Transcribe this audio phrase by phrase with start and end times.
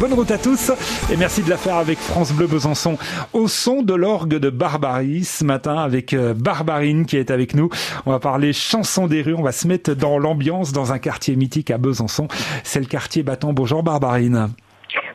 [0.00, 0.72] Bonne route à tous
[1.12, 2.96] et merci de la faire avec France Bleu Besançon
[3.34, 7.68] au son de l'orgue de Barbarie ce matin avec euh, Barbarine qui est avec nous.
[8.06, 11.36] On va parler chanson des rues, on va se mettre dans l'ambiance dans un quartier
[11.36, 12.26] mythique à Besançon.
[12.64, 13.52] C'est le quartier battant.
[13.52, 14.48] Bonjour Barbarine.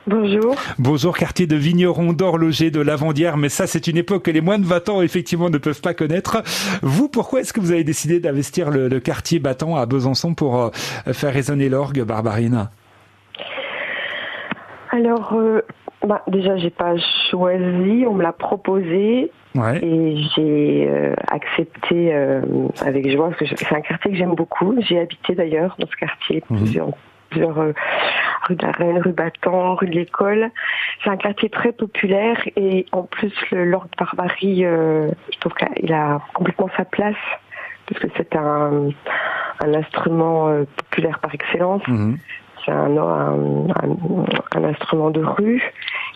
[0.05, 0.55] Bonjour.
[0.77, 4.59] Bonjour, quartier de vignerons, d'horlogers, de lavandières, mais ça c'est une époque que les moins
[4.59, 6.43] de 20 ans effectivement ne peuvent pas connaître.
[6.83, 10.69] Vous, pourquoi est-ce que vous avez décidé d'investir le, quartier battant à Besançon pour euh,
[11.13, 12.69] faire résonner l'orgue, Barbarine?
[14.95, 15.61] Alors, euh,
[16.05, 16.95] bah, déjà, j'ai pas
[17.29, 19.31] choisi, on me l'a proposé.
[19.81, 22.41] Et j'ai euh, accepté euh,
[22.81, 24.75] avec joie, parce que c'est un quartier que j'aime beaucoup.
[24.79, 26.57] J'ai habité d'ailleurs dans ce quartier, mhm.
[26.57, 26.89] plusieurs,
[27.29, 27.71] plusieurs euh,
[28.47, 30.51] rue de la Reine, rue Battant, rue de l'École.
[31.03, 36.19] C'est un quartier très populaire et en plus, le Lord Barbarie, je trouve qu'il a
[36.33, 37.15] complètement sa place,
[37.87, 38.89] parce que c'est un,
[39.63, 41.87] un instrument populaire par excellence.
[41.87, 42.17] Mhm
[42.65, 45.61] c'est un, instrument de rue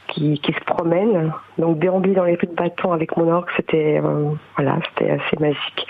[0.08, 1.32] qui, qui se promène.
[1.60, 5.38] Donc déambuler dans les rues de bâton avec mon orgue, c'était euh, voilà, c'était assez
[5.40, 5.88] magique.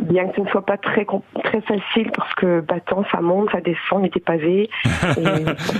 [0.00, 1.06] Bien que ce ne soit pas très
[1.42, 4.68] très facile parce que bâton, ça monte, ça descend, il était pavé.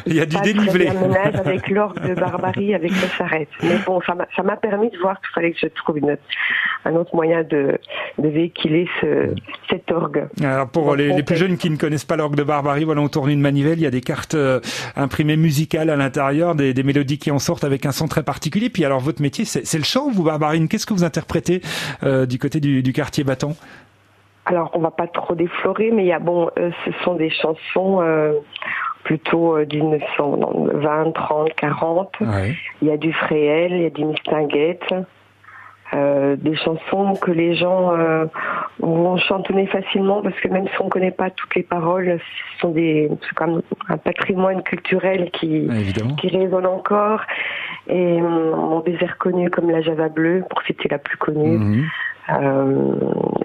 [0.06, 0.88] il y a du dénivelé.
[1.34, 3.48] avec l'orgue de Barbarie, avec la charrette.
[3.62, 6.16] Mais bon, ça m'a permis de voir qu'il fallait que je trouve une
[6.84, 7.78] un autre moyen de,
[8.18, 9.34] de véhiculer ce,
[9.68, 10.26] cet orgue.
[10.42, 13.08] Alors pour les, les, plus jeunes qui ne connaissent pas l'orgue de Barbarie, voilà, on
[13.08, 14.60] tourne une manivelle, il y a des cartes euh,
[14.96, 18.70] imprimées musicales à l'intérieur, des, des mélodies qui en sortent avec un son très particulier.
[18.70, 20.68] Puis alors votre métier, c'est le chant, vous Barbarine?
[20.68, 21.62] Qu'est-ce que vous interprétez
[22.04, 23.56] euh, du côté du, quartier battant?
[24.46, 27.30] Alors on va pas trop déflorer, mais il y a bon, euh, ce sont des
[27.30, 28.00] chansons.
[28.00, 28.34] Euh,
[29.02, 32.16] plutôt du 1920, 30, 40.
[32.82, 34.84] Il y a du Fréhel, il y a du Mistinguette,
[35.92, 37.92] des chansons que les gens
[38.78, 42.60] vont chantonner facilement parce que même si on ne connaît pas toutes les paroles, ce
[42.60, 45.68] sont des, c'est comme un patrimoine culturel qui,
[46.18, 47.22] qui résonne encore.
[47.88, 51.58] Et on des airs connus comme la Java bleue, pour citer la plus connue.
[51.58, 51.84] Mhm.
[52.30, 52.94] Euh,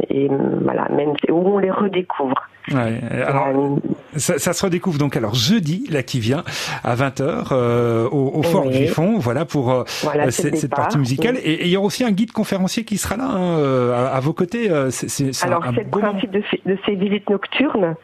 [0.10, 0.30] et
[0.62, 2.50] voilà, même où on les redécouvre.
[2.72, 3.78] Ouais, alors,
[4.16, 6.44] ça, ça, se redécouvre donc alors jeudi là qui vient
[6.84, 9.84] à 20h euh, au, au Fort Griffon, voilà pour euh,
[10.30, 11.38] cette, partie musicale.
[11.44, 14.34] Et, il y aura aussi un guide conférencier qui sera là hein, euh, à, vos
[14.34, 14.72] côtés.
[14.90, 17.96] C'est, alors c'est le principe de de ces, visites nocturnes.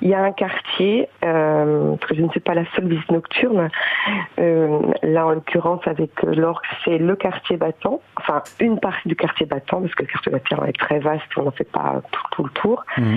[0.00, 3.10] Il y a un quartier, euh, parce que je ne sais pas la seule visite
[3.10, 3.68] nocturne.
[4.36, 9.80] là en l'occurrence avec l'Orc, c'est le quartier battant, enfin une partie du quartier battant
[9.80, 12.50] parce que le quartier battant est très vaste, on n'en fait pas tout, tout le
[12.50, 12.84] tour.
[12.96, 13.16] Mmh.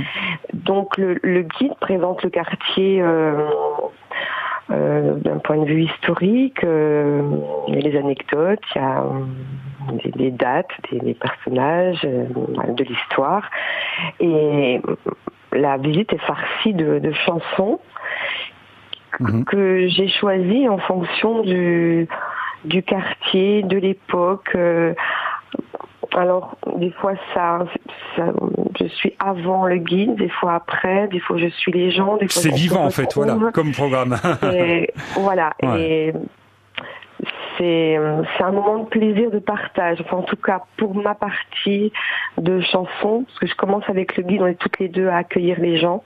[0.53, 3.47] Donc le, guide présente le quartier euh,
[4.71, 7.21] euh, d'un point de vue historique, euh,
[7.67, 9.03] il y a les anecdotes, il y a
[10.15, 13.49] des, dates, des, personnages, de l'histoire.
[14.19, 14.79] Et
[15.51, 17.79] la visite est farcie de, chansons
[19.19, 19.45] mhm.
[19.45, 22.07] que j'ai choisies en fonction du,
[22.65, 24.55] du quartier, de l'époque.
[26.13, 27.59] Alors, des fois, ça,
[28.79, 32.17] je suis avant le guide, des fois après, des fois je suis les gens.
[32.27, 34.17] C'est vivant, en fait, voilà, comme programme.
[35.15, 35.53] voilà.
[35.63, 36.13] Et
[37.61, 40.01] c'est un moment de plaisir, de partage.
[40.01, 41.91] Enfin, en tout cas, pour ma partie
[42.37, 45.17] de chanson, parce que je commence avec le guide, on est toutes les deux à
[45.17, 46.03] accueillir les gens.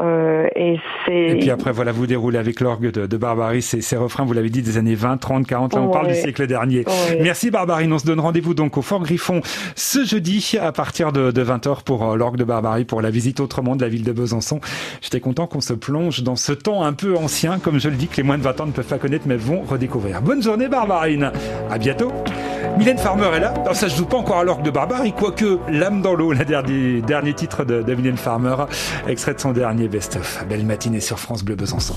[0.00, 0.76] Euh, et,
[1.08, 4.50] et, puis après, voilà, vous déroulez avec l'orgue de, de Barbarie ces, refrains, vous l'avez
[4.50, 6.84] dit, des années 20, 30, 40, là on parle du siècle dernier.
[7.20, 9.40] Merci Barbarie, on se donne rendez-vous donc au Fort Griffon
[9.74, 13.40] ce jeudi à partir de, de 20h pour euh, l'orgue de Barbarie, pour la visite
[13.40, 14.60] autrement de la ville de Besançon.
[15.00, 18.08] J'étais content qu'on se plonge dans ce temps un peu ancien, comme je le dis,
[18.08, 20.22] que les moins de 20 ans ne peuvent pas connaître, mais vont redécouvrir.
[20.22, 21.32] Bonne journée Barbarine,
[21.70, 22.12] à bientôt.
[22.78, 23.54] Mylène Farmer est là.
[23.62, 26.44] Alors ça je joue pas encore à l'orgue de Barbarie, quoique L'âme dans l'eau, le
[26.44, 28.56] dernier, dernier titre de, de Mylène Farmer,
[29.08, 30.44] extrait de son dernier best-of.
[30.48, 31.94] Belle matinée sur France Bleu Besançon.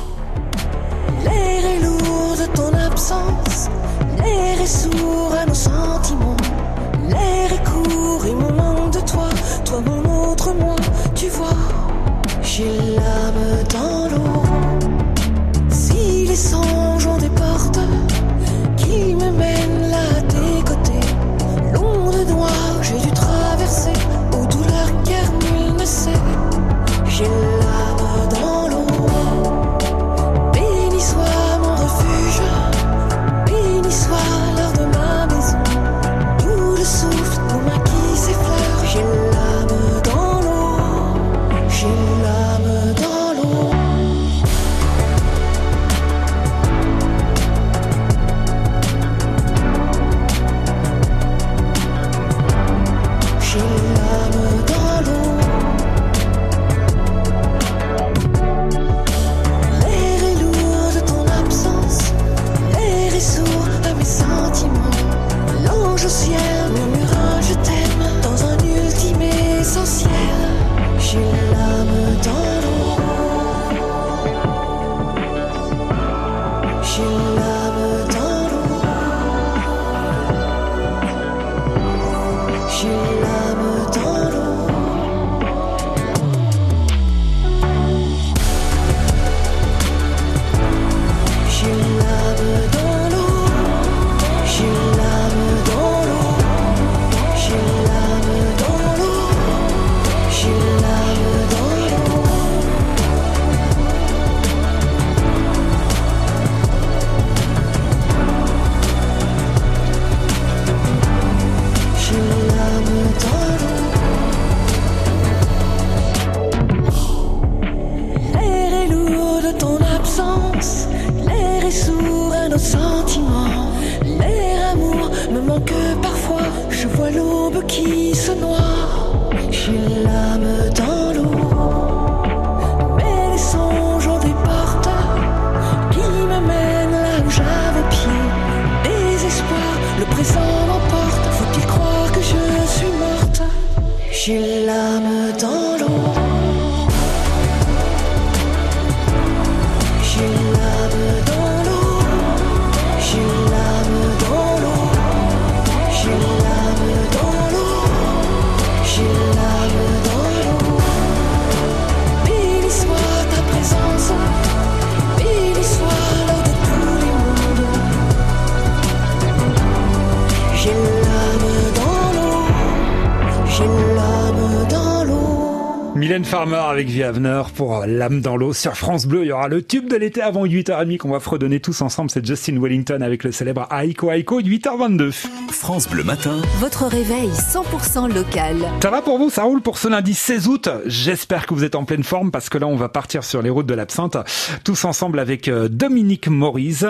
[176.25, 179.21] Farmer avec Viaveneur pour L'âme dans l'eau sur France Bleu.
[179.23, 182.09] Il y aura le tube de l'été avant 8h30 qu'on va fredonner tous ensemble.
[182.09, 185.13] C'est Justin Wellington avec le célèbre Aiko Aiko, 8h22.
[185.49, 186.41] France Bleu Matin.
[186.59, 188.57] Votre réveil 100% local.
[188.81, 189.29] Ça va pour vous?
[189.29, 190.69] Ça roule pour ce lundi 16 août.
[190.85, 193.49] J'espère que vous êtes en pleine forme parce que là, on va partir sur les
[193.49, 194.17] routes de l'absinthe
[194.65, 196.85] tous ensemble avec euh, Dominique Maurice.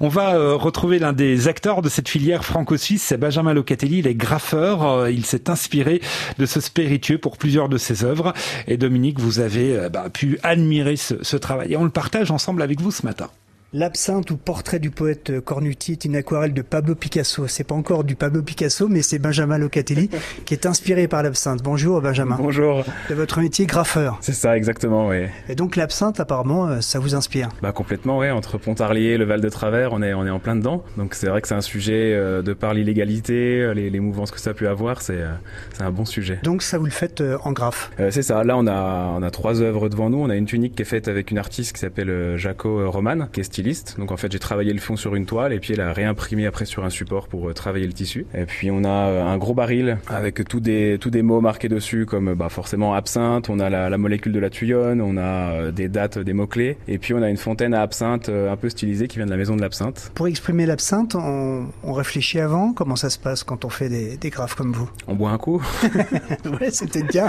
[0.00, 4.00] On va euh, retrouver l'un des acteurs de cette filière franco-suisse, c'est Benjamin Locatelli.
[4.00, 4.86] Il est graffeur.
[4.86, 6.02] Euh, il s'est inspiré
[6.38, 8.34] de ce spiritueux pour plusieurs de ses œuvres.
[8.66, 11.72] Et Dominique, vous avez bah, pu admirer ce travail.
[11.72, 13.30] Et on le partage ensemble avec vous ce matin.
[13.74, 17.46] L'absinthe ou portrait du poète Cornuti est une aquarelle de Pablo Picasso.
[17.48, 20.08] C'est pas encore du Pablo Picasso, mais c'est Benjamin Locatelli
[20.46, 21.62] qui est inspiré par l'absinthe.
[21.62, 22.38] Bonjour Benjamin.
[22.40, 22.82] Bonjour.
[23.10, 24.16] De votre métier graffeur.
[24.22, 25.26] C'est ça, exactement, oui.
[25.50, 28.30] Et donc l'absinthe, apparemment, euh, ça vous inspire Bah complètement, oui.
[28.30, 30.82] Entre Pontarlier et le Val de Travers, on est, on est en plein dedans.
[30.96, 34.30] Donc c'est vrai que c'est un sujet euh, de par l'illégalité, euh, les, les, mouvances
[34.30, 35.20] que ça a pu avoir, c'est
[35.74, 36.38] c'est un bon sujet.
[36.42, 38.44] Donc ça vous le faites en graphe C'est ça.
[38.44, 40.22] Là, on a, on a trois œuvres devant nous.
[40.22, 43.40] On a une tunique qui est faite avec une artiste qui s'appelle Jaco Roman, qui
[43.40, 43.57] est
[43.96, 46.46] donc en fait j'ai travaillé le fond sur une toile et puis elle a réimprimé
[46.46, 48.26] après sur un support pour euh, travailler le tissu.
[48.34, 51.68] Et puis on a euh, un gros baril avec tous des tous des mots marqués
[51.68, 55.70] dessus comme bah forcément absinthe, on a la, molécule de la tuyonne, on a euh,
[55.72, 58.68] des dates, des mots clés et puis on a une fontaine à absinthe un peu
[58.68, 60.12] stylisée qui vient de la maison de l'absinthe.
[60.14, 62.72] Pour exprimer l'absinthe, on, on, réfléchit avant?
[62.72, 64.88] Comment ça se passe quand on fait des, des graphes comme vous?
[65.08, 65.62] On boit un coup.
[66.60, 67.28] ouais, c'était bien.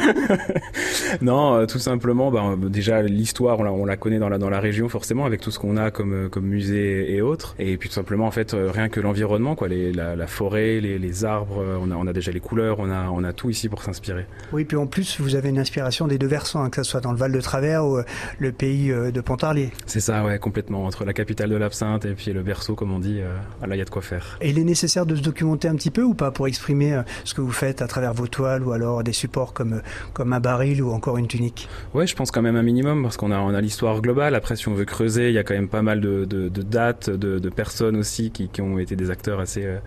[1.21, 4.59] non, tout simplement, bah, déjà l'histoire, on la, on la connaît dans la dans la
[4.59, 7.55] région forcément avec tout ce qu'on a comme comme musées et autres.
[7.59, 11.25] Et puis tout simplement, en fait, euh, rien que l'environnement, quoi, les, la, forêt, les,
[11.25, 13.69] arbres, euh, on a, on a déjà les couleurs, on a, on a tout ici
[13.69, 14.25] pour s'inspirer.
[14.51, 17.01] Oui, puis en plus, vous avez une inspiration des deux versants, hein, que ce soit
[17.01, 18.03] dans le Val de Travers ou euh,
[18.39, 19.71] le pays de Pontarlier.
[19.85, 20.85] C'est ça, ouais, complètement.
[20.85, 23.81] Entre la capitale de l'absinthe et puis le berceau, comme on dit, là, il y
[23.81, 24.37] a de quoi faire.
[24.41, 27.33] Et il est nécessaire de se documenter un petit peu ou pas pour exprimer ce
[27.33, 29.81] que vous faites à travers vos toiles ou alors des supports comme,
[30.13, 31.67] comme un baril ou encore une tunique?
[31.93, 34.35] Ouais, je pense quand même un minimum parce qu'on a, on a l'histoire globale.
[34.35, 36.61] Après, si on veut creuser, il y a quand même pas mal de, de, de
[36.61, 39.77] dates, de, de, personnes aussi qui, qui, ont été des acteurs assez, euh,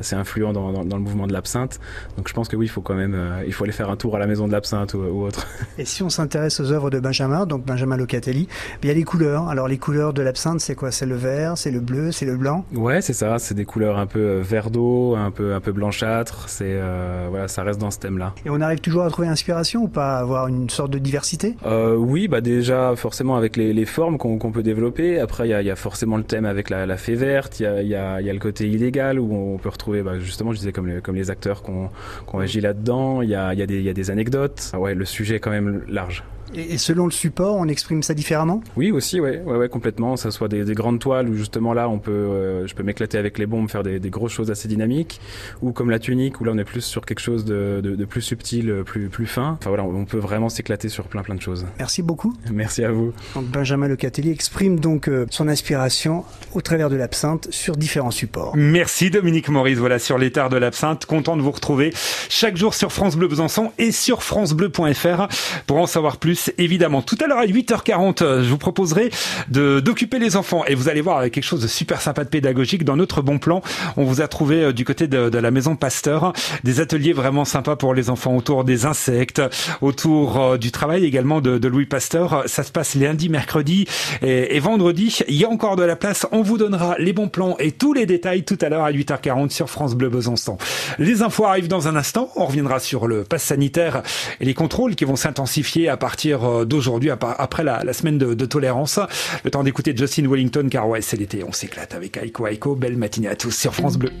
[0.00, 1.80] assez influents dans, dans, dans, le mouvement de l'absinthe.
[2.16, 3.96] Donc je pense que oui, il faut quand même, euh, il faut aller faire un
[3.96, 5.46] tour à la maison de l'absinthe ou, ou, autre.
[5.78, 8.48] Et si on s'intéresse aux œuvres de Benjamin, donc Benjamin Locatelli,
[8.82, 9.48] il y a les couleurs.
[9.48, 10.90] Alors les couleurs de l'absinthe, c'est quoi?
[10.90, 12.64] C'est le vert, c'est le bleu, c'est le blanc?
[12.74, 13.38] Ouais, c'est ça.
[13.38, 16.48] C'est des couleurs un peu euh, vert d'eau, un peu, un peu blanchâtre.
[16.48, 18.34] C'est euh, voilà, ça reste dans ce thème-là.
[18.44, 20.16] Et on arrive toujours à trouver inspiration ou pas?
[20.16, 21.56] À avoir une sorte de diversité?
[21.66, 25.20] Euh, Oui, bah déjà forcément avec les, les formes qu'on peut développer.
[25.20, 27.94] Après, il y a, y a, forcément le thème avec la, fée verte, il y
[27.94, 30.86] a, a, a, le côté illégal où on peut retrouver, bah, justement, je disais, comme
[30.88, 31.90] les, acteurs qu'on
[32.26, 34.70] qu agit là-dedans, il y a, a y a des anecdotes.
[34.72, 36.24] Ah ouais, le sujet est quand même large.
[36.54, 38.62] Et selon le support, on exprime ça différemment?
[38.76, 40.16] Oui, aussi, ouais, ouais, ouais complètement.
[40.16, 43.18] Ça soit des, des, grandes toiles où justement là, on peut, euh, je peux m'éclater
[43.18, 45.20] avec les bombes, faire des, des, grosses choses assez dynamiques,
[45.62, 48.04] ou comme la tunique où là on est plus sur quelque chose de, de, de
[48.04, 49.56] plus subtil, plus plus fin.
[49.60, 51.66] Enfin voilà, on peut vraiment s'éclater sur plein plein de choses.
[51.78, 52.34] Merci beaucoup.
[52.52, 53.12] Merci à vous.
[53.34, 58.56] Donc, Benjamin Lecatelli exprime donc euh, son inspiration au travers de l'absinthe sur différents supports.
[58.56, 59.78] Merci Dominique Maurice.
[59.78, 61.06] Voilà sur l'état de l'absinthe.
[61.06, 61.92] Content de vous retrouver
[62.28, 65.28] chaque jour sur France Bleu Besançon et sur francebleu.fr
[65.66, 67.02] pour en savoir plus Évidemment.
[67.02, 69.10] Tout à l'heure à 8h40, je vous proposerai
[69.48, 72.84] de d'occuper les enfants et vous allez voir quelque chose de super sympa de pédagogique
[72.84, 73.62] dans notre bon plan.
[73.96, 76.32] On vous a trouvé du côté de, de la maison Pasteur
[76.64, 79.42] des ateliers vraiment sympas pour les enfants autour des insectes,
[79.80, 82.44] autour du travail également de, de Louis Pasteur.
[82.46, 83.86] Ça se passe lundi, mercredi
[84.22, 85.18] et, et vendredi.
[85.28, 86.26] Il y a encore de la place.
[86.32, 89.50] On vous donnera les bons plans et tous les détails tout à l'heure à 8h40
[89.50, 90.58] sur France Bleu Besançon.
[90.98, 92.30] Les infos arrivent dans un instant.
[92.36, 94.02] On reviendra sur le pass sanitaire
[94.40, 98.98] et les contrôles qui vont s'intensifier à partir euh, d'aujourd'hui, après la, semaine de, tolérance.
[99.44, 101.44] Le temps d'écouter Justin Wellington, car ouais, c'est l'été.
[101.44, 102.74] On s'éclate avec Aiko Aiko.
[102.74, 104.10] Belle matinée à tous sur France Bleu.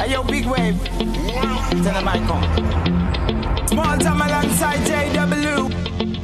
[0.00, 0.76] hey yo, big wave.
[3.66, 5.68] Small time alongside JW.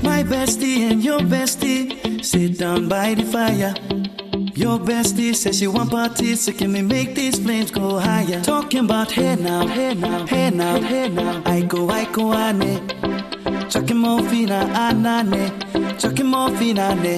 [0.02, 3.74] My bestie and your bestie sit down by the fire.
[4.56, 8.40] Your bestie says she want parties, so can we make these flames go higher?
[8.40, 11.42] Talking about hey now, hey now, hey now, hey now.
[11.44, 13.33] I go, I go, ane.
[13.74, 15.50] Chucking more anane.
[15.98, 17.16] Chucking more fina, ne.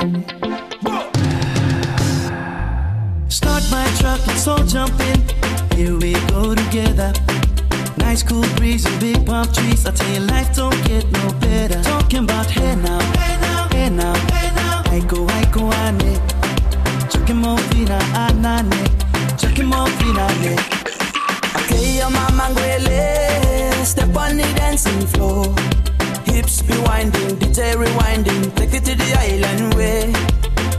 [3.28, 5.20] Start my truck, let's all jump in.
[5.76, 7.12] Here we go together.
[7.98, 9.84] Nice cool breeze and big palm trees.
[9.84, 11.82] I tell you, life don't get no better.
[11.82, 14.82] Talking about hey now, hey now, hey now, hey now.
[14.86, 16.16] I go, I go, ane.
[17.10, 18.82] Chakimo fina anane
[19.36, 20.56] Chakimo finale
[21.54, 22.48] Okay, your mama
[23.84, 25.54] Step on the dancing floor
[26.36, 28.54] hips be winding, detail rewinding.
[28.56, 30.12] Take it to the island way.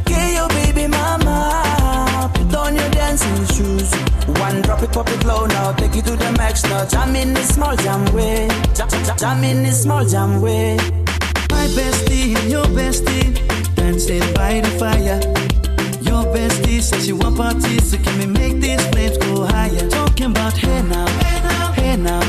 [0.06, 3.90] Get your baby mama, put on your dancing shoes.
[4.46, 5.72] One drop it, pop it low now.
[5.74, 6.86] Take you to the max now.
[6.86, 8.48] Jam in this small jam way.
[8.76, 10.78] Jam, jam, jam, in this small jam way.
[11.54, 13.28] My bestie and your bestie
[13.76, 15.20] dancing by the fire.
[16.10, 19.90] Your bestie says you want parties, so can we make these flames go higher?
[19.90, 22.28] Talking about hey now, hey now, hey now.